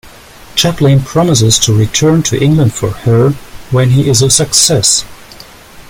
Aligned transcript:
Chaplin 0.55 1.01
promises 1.03 1.59
to 1.59 1.77
return 1.77 2.23
to 2.23 2.43
England 2.43 2.73
for 2.73 2.89
her 2.89 3.33
when 3.69 3.91
he 3.91 4.09
is 4.09 4.23
a 4.23 4.31
success. 4.31 5.05